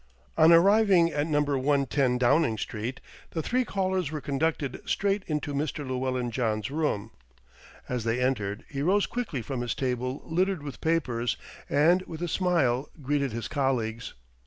[0.35, 1.85] On arriving at no,
[2.17, 3.01] Downing Street,
[3.33, 5.87] the three callers were conducted straight into Mr.
[5.87, 7.11] Llewellyn John's room.
[7.87, 11.37] As they entered, he rose quickly from his table littered with papers,
[11.69, 14.15] and with a smile greeted his colleagues.